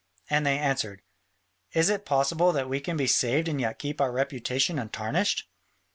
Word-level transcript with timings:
And 0.31 0.47
they 0.47 0.57
answered, 0.57 1.03
"Is 1.73 1.87
it 1.91 2.07
possible 2.07 2.51
that 2.53 2.67
we 2.67 2.79
can 2.79 2.97
be 2.97 3.05
saved 3.05 3.47
and 3.47 3.61
yet 3.61 3.77
keep 3.77 4.01
our 4.01 4.11
reputation 4.11 4.79
untarnished?" 4.79 5.47